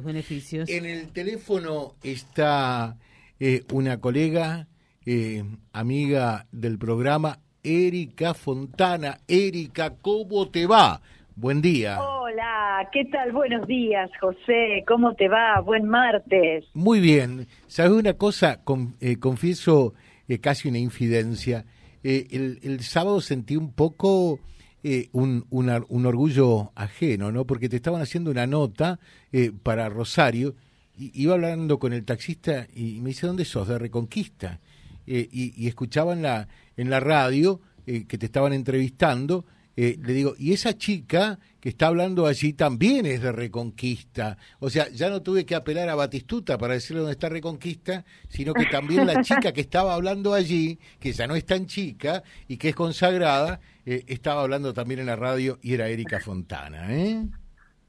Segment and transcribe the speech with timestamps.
[0.00, 0.70] Beneficios.
[0.70, 2.96] En el teléfono está
[3.38, 4.66] eh, una colega,
[5.04, 9.18] eh, amiga del programa, Erika Fontana.
[9.28, 11.02] Erika, ¿cómo te va?
[11.36, 12.00] Buen día.
[12.00, 13.32] Hola, ¿qué tal?
[13.32, 14.82] Buenos días, José.
[14.88, 15.60] ¿Cómo te va?
[15.60, 16.64] Buen martes.
[16.72, 17.46] Muy bien.
[17.66, 18.60] ¿Sabes una cosa?
[18.98, 19.92] Eh, confieso
[20.40, 21.66] casi una infidencia.
[22.02, 24.40] El, el, sábado sentí un poco
[24.84, 27.46] eh, un, un, orgullo ajeno, ¿no?
[27.46, 28.98] Porque te estaban haciendo una nota
[29.30, 30.56] eh, para Rosario,
[30.96, 33.68] y iba hablando con el taxista y me dice, ¿dónde sos?
[33.68, 34.60] De Reconquista.
[35.06, 39.44] Eh, y, y, escuchaba en la, en la radio que te estaban entrevistando
[39.76, 44.36] eh, le digo, y esa chica que está hablando allí también es de Reconquista.
[44.58, 48.52] O sea, ya no tuve que apelar a Batistuta para decirle dónde está Reconquista, sino
[48.52, 52.56] que también la chica que estaba hablando allí, que ya no es tan chica y
[52.56, 56.92] que es consagrada, eh, estaba hablando también en la radio y era Erika Fontana.
[56.92, 57.24] ¿eh?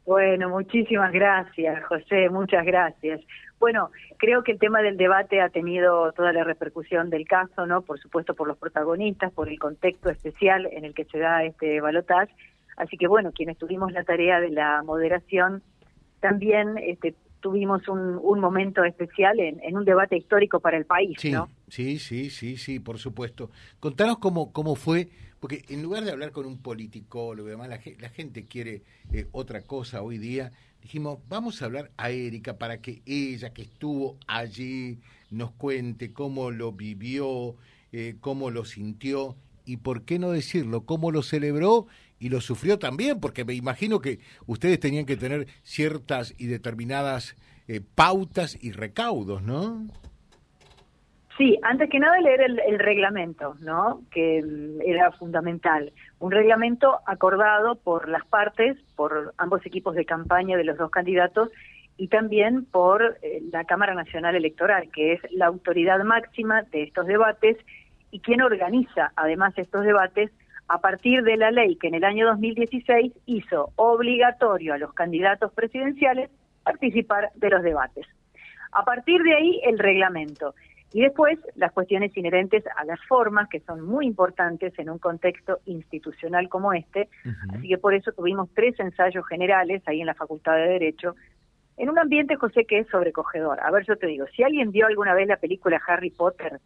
[0.06, 3.22] Bueno, muchísimas gracias, José, muchas gracias.
[3.64, 7.82] Bueno, creo que el tema del debate ha tenido toda la repercusión del caso, ¿no?
[7.82, 11.80] Por supuesto por los protagonistas, por el contexto especial en el que se da este
[11.80, 12.36] balotaje.
[12.76, 15.64] Así que bueno, quienes tuvimos la tarea de la moderación,
[16.20, 21.18] también este, tuvimos un, un momento especial en, en, un debate histórico para el país,
[21.20, 21.50] sí, ¿no?
[21.68, 23.52] Sí, sí, sí, sí, por supuesto.
[23.80, 28.10] Contanos cómo, cómo fue, porque en lugar de hablar con un politicólogo, además la, la
[28.10, 33.02] gente quiere eh, otra cosa hoy día, dijimos, vamos a hablar a Erika para que
[33.06, 35.00] ella, que estuvo allí,
[35.30, 37.56] nos cuente cómo lo vivió,
[37.92, 41.88] eh, cómo lo sintió y, por qué no decirlo, cómo lo celebró
[42.24, 47.36] y lo sufrió también, porque me imagino que ustedes tenían que tener ciertas y determinadas
[47.68, 49.86] eh, pautas y recaudos, ¿no?
[51.38, 54.04] Sí, antes que nada leer el, reglamento, ¿no?
[54.10, 55.92] Que mm, era fundamental.
[56.20, 61.50] Un reglamento acordado por las partes, por ambos equipos de campaña de los dos candidatos
[61.98, 67.06] y también por eh, la Cámara Nacional Electoral, que es la autoridad máxima de estos
[67.06, 67.58] debates
[68.12, 70.32] y quien organiza además estos debates
[70.68, 75.52] a partir de la ley que en el año 2016 hizo obligatorio a los candidatos
[75.54, 76.30] presidenciales
[76.64, 78.08] participar de los debates.
[78.72, 80.56] A partir de ahí, el reglamento.
[80.94, 85.60] Y después las cuestiones inherentes a las formas, que son muy importantes en un contexto
[85.66, 87.10] institucional como este.
[87.50, 91.16] Así que por eso tuvimos tres ensayos generales ahí en la Facultad de Derecho,
[91.78, 93.60] en un ambiente, José, que es sobrecogedor.
[93.60, 96.60] A ver, yo te digo, si alguien vio alguna vez la película Harry Potter,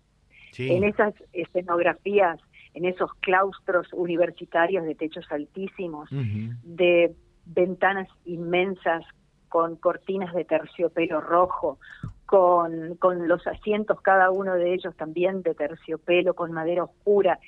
[0.57, 2.39] en esas escenografías,
[2.73, 9.03] en esos claustros universitarios de techos altísimos, de ventanas inmensas
[9.49, 11.79] con cortinas de terciopelo rojo,
[12.25, 17.39] con, con los asientos, cada uno de ellos también de terciopelo, con madera oscura.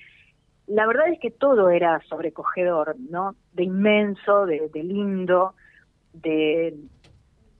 [0.67, 3.35] La verdad es que todo era sobrecogedor, ¿no?
[3.53, 5.53] De inmenso, de, lindo,
[6.13, 6.77] de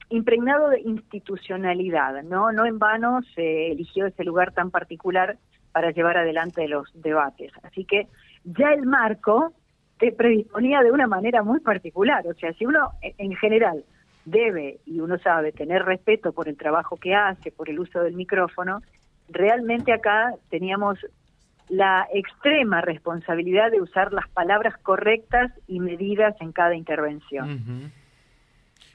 [0.10, 2.52] impregnado de institucionalidad, ¿no?
[2.52, 5.38] No en vano se eligió ese lugar tan particular
[5.72, 7.52] para llevar adelante los debates.
[7.64, 8.08] Así que
[8.44, 9.54] ya el marco
[10.00, 12.26] te predisponía de una manera muy particular.
[12.28, 13.84] O sea, si uno en general
[14.26, 18.14] debe, y uno sabe, tener respeto por el trabajo que hace, por el uso del
[18.14, 18.82] micrófono,
[19.28, 21.00] realmente acá teníamos
[21.68, 27.92] la extrema responsabilidad de usar las palabras correctas y medidas en cada intervención.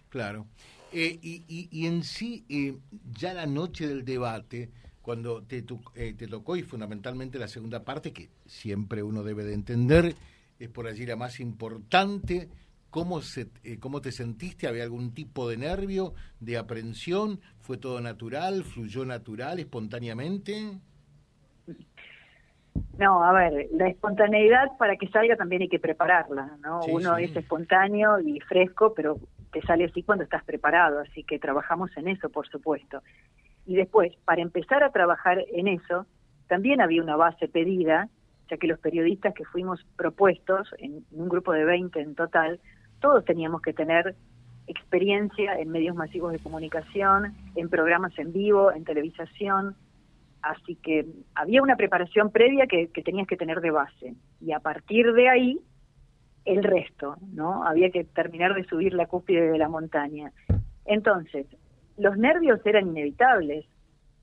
[0.08, 0.46] Claro.
[0.92, 2.76] Eh, y, y, en sí, eh,
[3.18, 4.70] ya la noche del debate,
[5.04, 5.62] cuando te,
[5.96, 10.14] eh, te tocó, y fundamentalmente la segunda parte, que siempre uno debe de entender,
[10.58, 12.48] es por allí la más importante,
[12.88, 14.68] ¿Cómo, se, eh, ¿Cómo te sentiste?
[14.68, 17.40] ¿Había algún tipo de nervio, de aprensión?
[17.58, 18.62] ¿Fue todo natural?
[18.62, 20.78] ¿Fluyó natural, espontáneamente?
[22.96, 26.82] No, a ver, la espontaneidad para que salga también hay que prepararla, ¿no?
[26.86, 29.18] Uno es espontáneo y fresco, pero
[29.52, 33.02] te sale así cuando estás preparado, así que trabajamos en eso, por supuesto.
[33.66, 36.06] Y después, para empezar a trabajar en eso,
[36.48, 38.08] también había una base pedida,
[38.50, 42.60] ya que los periodistas que fuimos propuestos, en un grupo de 20 en total,
[43.00, 44.14] todos teníamos que tener
[44.66, 49.76] experiencia en medios masivos de comunicación, en programas en vivo, en televisación,
[50.44, 55.12] así que había una preparación previa que, tenías que tener de base y a partir
[55.12, 55.60] de ahí
[56.44, 57.64] el resto, ¿no?
[57.64, 60.32] Había que terminar de subir la cúspide de la montaña.
[60.84, 61.46] Entonces,
[61.96, 63.66] los nervios eran inevitables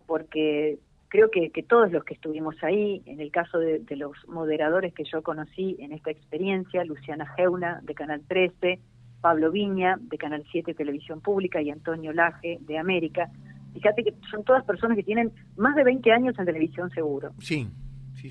[0.06, 0.80] porque
[1.12, 5.22] creo que, todos los que estuvimos ahí, en el caso de, los moderadores que yo
[5.22, 8.80] conocí en esta experiencia, Luciana Geuna de Canal 13,
[9.20, 13.30] Pablo Viña de Canal 7 Televisión Pública y Antonio Laje de América,
[13.74, 17.32] fíjate que son todas personas que tienen más de 20 años en televisión seguro.
[17.40, 17.70] Sí.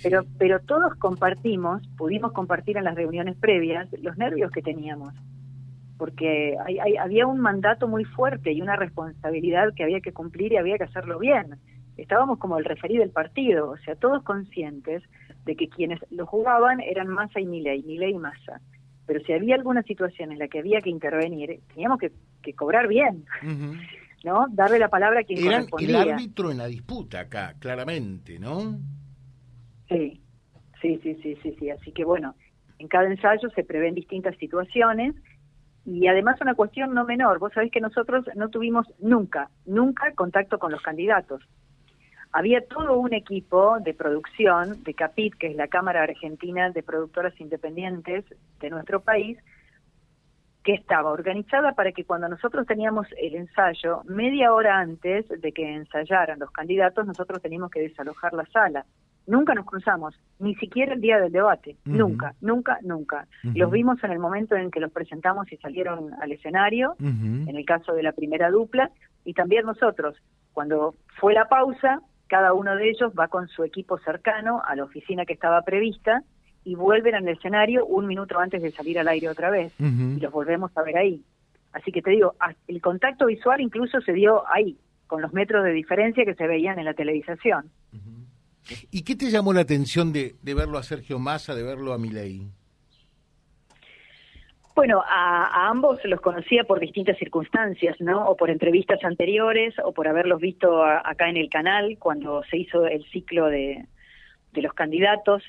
[0.03, 5.15] pero, pero todos compartimos, pudimos compartir en las reuniones previas los nervios que teníamos.
[6.01, 6.57] Porque
[6.99, 10.85] había un mandato muy fuerte y una responsabilidad que había que cumplir y había que
[10.85, 11.57] hacerlo bien.
[11.99, 15.03] Estábamos como el referí del partido, o sea, todos conscientes
[15.45, 18.63] de que quienes lo jugaban eran Massa y Milei, Milei y Massa.
[19.05, 23.27] Pero si había alguna situación en la que había que intervenir, teníamos que, cobrar bien,
[24.25, 24.47] ¿no?
[24.53, 28.79] Darle la palabra a quien Eran el árbitro en la disputa acá, claramente, ¿no?
[29.91, 30.19] Sí,
[30.81, 31.69] sí, sí, sí, sí, sí.
[31.69, 32.35] Así que bueno,
[32.79, 35.15] en cada ensayo se prevén distintas situaciones
[35.85, 40.59] y además una cuestión no menor, vos sabés que nosotros no tuvimos nunca, nunca contacto
[40.59, 41.43] con los candidatos.
[42.33, 47.39] Había todo un equipo de producción de CAPIT, que es la Cámara Argentina de Productoras
[47.41, 48.25] Independientes
[48.61, 49.39] de nuestro país,
[50.63, 55.75] que estaba organizada para que cuando nosotros teníamos el ensayo, media hora antes de que
[55.75, 58.85] ensayaran los candidatos, nosotros teníamos que desalojar la sala
[59.27, 63.27] nunca nos cruzamos, ni siquiera el día del debate, nunca, nunca, nunca.
[63.43, 67.65] Los vimos en el momento en que los presentamos y salieron al escenario, en el
[67.65, 68.91] caso de la primera dupla,
[69.25, 70.17] y también nosotros,
[70.53, 74.85] cuando fue la pausa, cada uno de ellos va con su equipo cercano a la
[74.85, 76.23] oficina que estaba prevista
[76.65, 80.33] y vuelven al escenario un minuto antes de salir al aire otra vez, y los
[80.33, 81.23] volvemos a ver ahí.
[81.73, 82.35] Así que te digo,
[82.67, 84.77] el contacto visual incluso se dio ahí,
[85.07, 87.71] con los metros de diferencia que se veían en la televisación.
[88.91, 92.49] ¿Y qué te llamó la atención de, verlo a Sergio Massa, de verlo a Milei?
[94.75, 98.27] Bueno, a, ambos los conocía por distintas circunstancias, ¿no?
[98.29, 102.87] O por entrevistas anteriores, o por haberlos visto acá en el canal cuando se hizo
[102.87, 103.85] el ciclo de,
[104.53, 105.43] de los candidatos.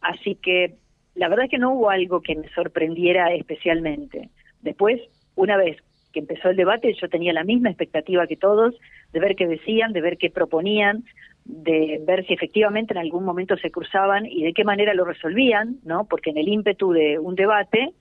[0.00, 0.76] Así que
[1.14, 4.30] la verdad es que no hubo algo que me sorprendiera especialmente.
[4.62, 5.00] Después,
[5.34, 5.76] una vez
[6.12, 8.74] que empezó el debate, yo tenía la misma expectativa que todos
[9.12, 11.04] de ver qué decían, de ver qué proponían,
[11.44, 15.76] de ver si efectivamente en algún momento se cruzaban y de qué manera lo resolvían,
[15.84, 16.06] ¿no?
[16.06, 17.92] Porque en el ímpetu de un debate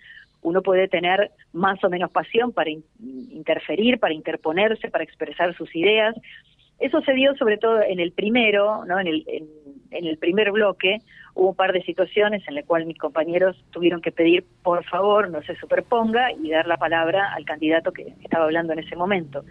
[0.41, 6.15] uno puede tener más o menos pasión para interferir, para interponerse, para expresar sus ideas.
[6.79, 8.99] Eso se dio sobre todo en el primero, ¿no?
[8.99, 10.97] En el, en, el primer bloque
[11.35, 15.29] hubo un par de situaciones en las cuales mis compañeros tuvieron que pedir por favor
[15.29, 19.43] no se superponga y dar la palabra al candidato que estaba hablando en ese momento.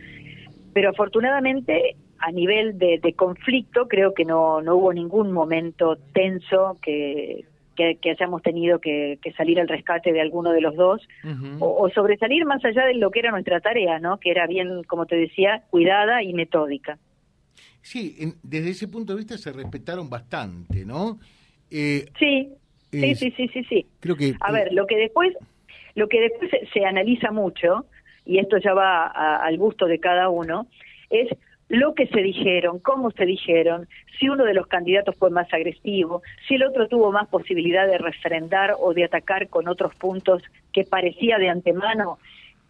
[0.75, 7.45] Pero afortunadamente a nivel de, conflicto creo que no, no hubo ningún momento tenso que,
[7.75, 11.03] que, hayamos tenido que, salir al rescate de alguno de los dos
[11.59, 14.19] o, sobresalir más allá de lo que era nuestra tarea, ¿no?
[14.19, 16.99] Que era bien, como te decía, cuidada y metódica.
[17.81, 21.19] Sí, desde ese punto de vista se respetaron bastante, ¿no?
[21.71, 22.53] Eh, sí,
[22.93, 23.87] sí, sí, sí, sí, sí.
[23.99, 25.35] Creo que a ver, lo que después,
[25.97, 27.87] lo que después se, analiza mucho
[28.25, 29.07] y esto ya va
[29.39, 30.69] al gusto de cada uno
[31.11, 31.29] es
[31.73, 33.89] lo que se dijeron, cómo se dijeron,
[34.21, 37.97] si uno de los candidatos fue más agresivo, si el otro tuvo más posibilidad de
[37.97, 42.19] refrendar o de atacar con otros puntos que parecía de antemano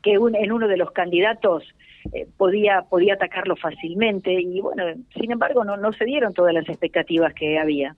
[0.05, 1.65] que en uno de los candidatos
[2.13, 4.85] eh, podía podía atacarlo fácilmente y bueno,
[5.19, 7.97] sin embargo no no se dieron todas las expectativas que había.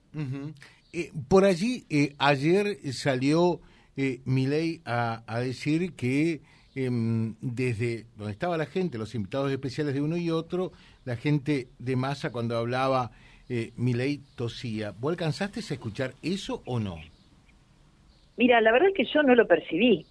[0.94, 3.60] Eh, por allí eh, ayer salió
[4.24, 6.40] Milei a, a decir que
[6.74, 10.72] desde donde estaba la gente, los invitados especiales de uno y otro,
[11.04, 13.12] la gente de masa cuando hablaba
[13.48, 14.92] eh, ley tosía.
[14.92, 16.96] ¿Vos alcanzaste a escuchar eso o no?
[18.36, 20.04] Mira, la verdad es que yo no lo percibí.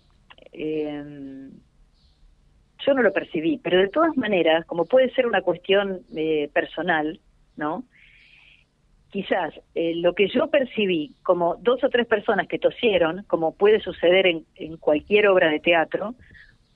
[0.54, 1.50] Eh,
[2.86, 7.20] yo no lo percibí, pero de todas maneras, como puede ser una cuestión eh, personal,
[7.56, 7.84] ¿no?
[9.10, 13.80] Quizás eh, lo que yo percibí como dos o tres personas que tosieron, como puede
[13.80, 16.16] suceder en, en cualquier obra de teatro,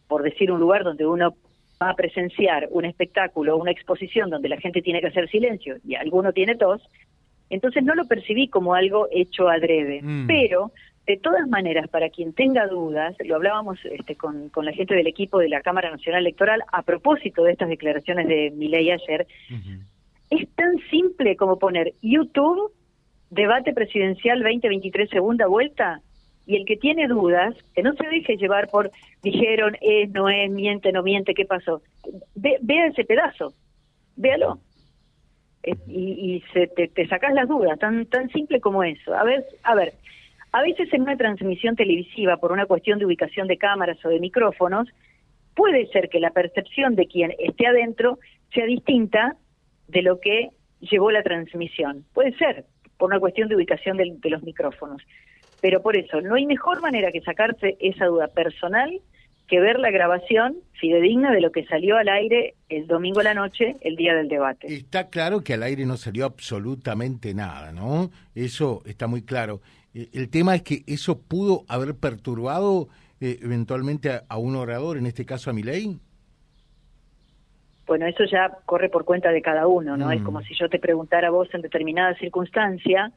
[0.08, 1.36] por decir un lugar donde uno
[1.82, 5.78] va a presenciar un espectáculo o una exposición donde la gente tiene que hacer silencio
[5.86, 6.82] y alguno tiene tos,
[7.50, 10.02] entonces no lo percibí como algo hecho adrede.
[10.02, 10.28] Mm.
[10.28, 10.72] Pero,
[11.06, 15.08] de todas maneras, para quien tenga dudas, lo hablábamos este, con, con, la gente del
[15.08, 19.28] equipo de la Cámara Nacional Electoral a propósito de estas declaraciones de Milei ayer,
[20.30, 22.74] es tan simple como poner YouTube,
[23.30, 26.02] debate presidencial 2023 segunda vuelta,
[26.48, 28.89] y el que tiene dudas, que no se deje llevar por
[29.22, 31.82] dijeron, es, no es, miente, no miente, ¿qué pasó?
[32.36, 33.54] Ve, vea ese pedazo,
[34.16, 34.60] véalo.
[35.63, 39.13] Eh, y, y se, te, te sacas las dudas, tan, tan simple como eso.
[39.13, 39.94] A ver, a ver,
[40.54, 44.22] a veces en una transmisión televisiva, por una cuestión de ubicación de cámaras o de
[44.22, 44.88] micrófonos,
[45.54, 48.20] puede ser que la percepción de quien esté adentro
[48.54, 49.36] sea distinta
[49.89, 52.06] de lo que llevó la transmisión.
[52.13, 52.63] Puede ser,
[52.98, 55.01] por una cuestión de ubicación de los micrófonos.
[55.62, 59.02] Pero por eso, no hay mejor manera que sacarse esa duda personal
[59.48, 63.34] que ver la grabación fidedigna de lo que salió al aire el domingo a la
[63.34, 64.68] noche, el día del debate.
[64.68, 68.12] Está claro que al aire no salió absolutamente nada, ¿no?
[68.36, 69.62] Eso está muy claro.
[69.94, 75.08] Eh, el tema es que eso pudo haber perturbado eh, eventualmente a, un orador, en
[75.08, 75.98] este caso a Milei?
[77.88, 80.12] Bueno, eso ya corre por cuenta de cada uno, ¿no?
[80.12, 80.24] Es mm.
[80.24, 83.12] como si yo te preguntara a vos en determinada circunstancia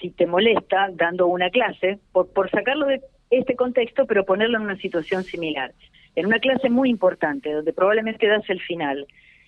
[0.00, 3.00] si te molesta dando una clase, por, por sacarlo de
[3.30, 5.72] este contexto, pero ponerlo en una situación similar.
[6.14, 9.06] En una clase muy importante, donde probablemente das el final,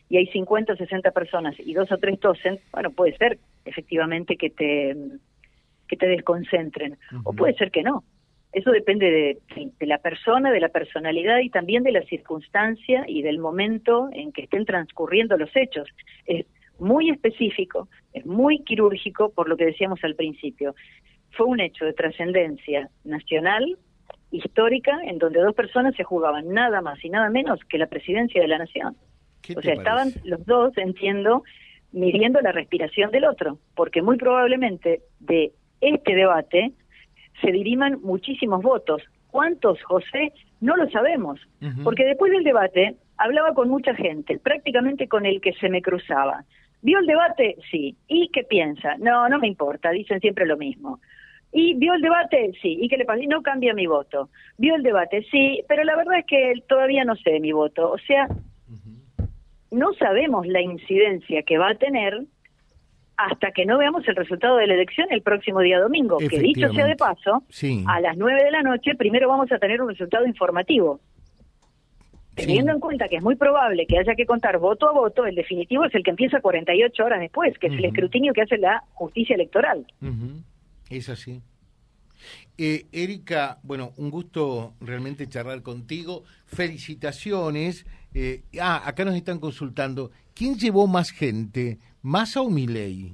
[0.08, 4.36] y hay 50 o 60 personas y dos o tres tosen, bueno, puede ser efectivamente
[4.36, 4.96] que te,
[5.86, 8.04] que te desconcentren, o puede ser que no.
[8.50, 13.20] Eso depende de, de, la persona, de la personalidad y también de la circunstancia y
[13.20, 15.86] del momento en que estén transcurriendo los hechos.
[16.24, 16.46] Es
[16.78, 20.75] muy específico, es muy quirúrgico, por lo que decíamos al principio.
[21.30, 23.76] Fue un hecho de trascendencia nacional,
[24.30, 28.40] histórica, en donde dos personas se jugaban nada más y nada menos que la presidencia
[28.40, 28.97] de la nación.
[29.56, 31.42] O sea, estaban los dos, entiendo,
[31.92, 36.73] midiendo la respiración del otro, porque muy probablemente de este debate
[37.40, 39.02] se diriman muchísimos votos.
[39.30, 40.32] ¿Cuántos, José?
[40.61, 41.40] No lo sabemos,
[41.85, 46.44] porque después del debate hablaba con mucha gente, prácticamente con el que se me cruzaba.
[46.82, 47.56] ¿Vio el debate?
[47.70, 47.97] Sí.
[48.06, 48.97] ¿Y qué piensa?
[48.99, 51.00] No, no me importa, dicen siempre lo mismo.
[51.52, 52.52] ¿Y vio el debate?
[52.61, 52.78] Sí.
[52.80, 53.20] ¿Y qué le pasa?
[53.28, 54.28] No cambia mi voto.
[54.58, 55.26] ¿Vio el debate?
[55.30, 57.90] Sí, pero la verdad es que todavía no sé mi voto.
[57.90, 58.28] O sea,
[59.70, 62.25] no sabemos la incidencia que va a tener
[63.16, 66.73] hasta que no veamos el resultado de la elección el próximo día domingo, que dicho
[66.73, 67.42] sea de paso,
[67.87, 71.00] a las nueve de la noche primero vamos a tener un resultado informativo.
[72.38, 75.35] Teniendo en cuenta que es muy probable que haya que contar voto a voto, el
[75.35, 78.85] definitivo es el que empieza 48 horas después, que es el escrutinio que hace la
[78.95, 79.87] justicia electoral.
[80.88, 81.42] Es así.
[82.57, 86.25] Eh, Erika, bueno, un gusto realmente charlar contigo.
[86.47, 87.87] Felicitaciones.
[88.14, 90.11] Eh, ah, acá nos están consultando.
[90.35, 93.12] ¿Quién llevó más gente, Massa o Milei?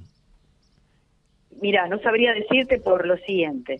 [1.61, 3.79] Mira, no sabría decirte por lo siguiente.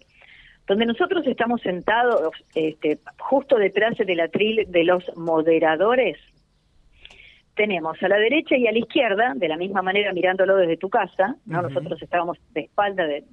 [0.67, 6.17] Donde nosotros estamos sentados, este, justo detrás de la tril de los moderadores,
[7.55, 10.89] tenemos a la derecha y a la izquierda, de la misma manera mirándolo desde tu
[10.89, 13.23] casa, no nosotros estábamos de espalda de,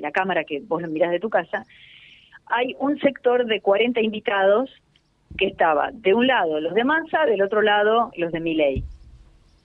[0.00, 1.64] la cámara que vos lo mirás de tu casa,
[2.46, 4.70] hay un sector de 40 invitados
[5.36, 8.84] que estaba de un lado los de Mansa, del otro lado los de Miley.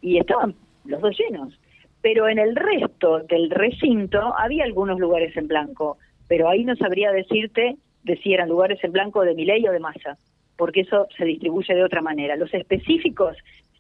[0.02, 1.60] Y estaban los dos llenos.
[2.02, 5.98] Pero en el resto del recinto había algunos lugares en blanco,
[6.30, 9.80] pero ahí no sabría decirte de si eran lugares en blanco de Miley o de
[9.80, 10.18] Massa,
[10.56, 12.38] porque eso se distribuye de otra manera.
[12.38, 13.36] Los específicos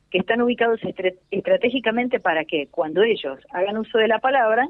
[0.09, 0.81] que están ubicados
[1.29, 4.67] estratégicamente para que cuando ellos hagan uso de la palabra,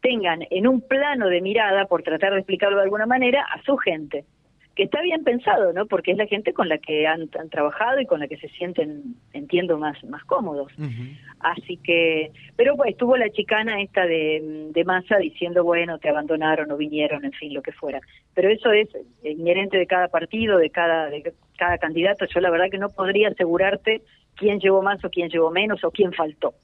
[0.00, 3.76] tengan en un plano de mirada, por tratar de explicarlo de alguna manera, a su
[3.76, 4.24] gente
[4.74, 5.86] que está bien pensado, ¿no?
[5.86, 9.14] Porque es la gente con la que han, trabajado y con la que se sienten,
[9.32, 10.72] entiendo, más, más cómodos.
[11.40, 16.70] Así que, pero pues estuvo la chicana esta de, de masa diciendo, bueno, te abandonaron
[16.72, 18.00] o vinieron, en fin, lo que fuera.
[18.34, 18.88] Pero eso es
[19.22, 22.26] inherente de cada partido, de cada, de cada candidato.
[22.26, 24.02] Yo la verdad que no podría asegurarte
[24.36, 26.54] quién llevó más o quién llevó menos o quién faltó.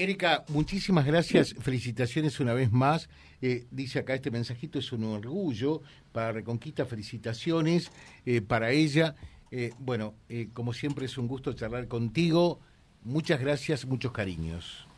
[0.00, 3.10] Erika, muchísimas gracias, felicitaciones una vez más.
[3.42, 7.92] Eh, dice acá este mensajito, es un orgullo para Reconquista, felicitaciones
[8.24, 9.14] eh, para ella.
[9.50, 10.14] Eh, bueno,
[10.54, 12.60] como siempre es un gusto charlar contigo.
[13.04, 14.88] Muchas gracias, muchos cariños.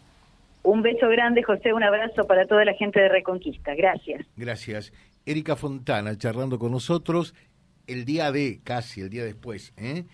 [0.62, 3.74] Un beso grande, José, un abrazo para toda la gente de Reconquista.
[3.74, 4.24] Gracias.
[4.36, 4.92] Gracias.
[5.26, 7.34] Erika Fontana charlando con nosotros
[7.88, 10.04] el día de, casi el día después, ¿eh?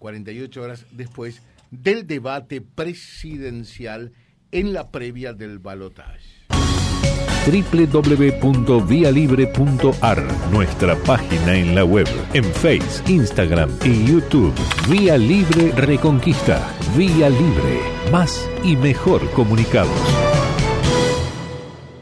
[0.00, 4.12] 48 horas después del debate presidencial
[4.52, 6.32] en la previa del balotaje
[7.44, 14.54] www.vialibre.ar, nuestra página en la web, en Face, Instagram y YouTube.
[14.88, 16.64] Vía Libre Reconquista.
[16.96, 17.80] Vía Libre.
[18.12, 19.90] Más y mejor comunicados.